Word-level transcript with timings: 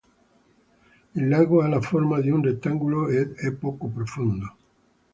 Il 1.13 1.29
lago 1.29 1.61
ha 1.61 1.67
la 1.67 1.79
forma 1.79 2.19
di 2.21 2.31
un 2.31 2.41
rettangolo 2.41 3.07
ed 3.07 3.35
è 3.35 3.51
poco 3.53 3.85
profondo. 3.87 4.55